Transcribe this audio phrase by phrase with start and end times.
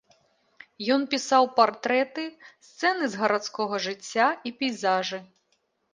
[0.93, 2.23] Ён пісаў партрэты,
[2.69, 5.19] сцэны з гарадскога жыцця і пейзажы.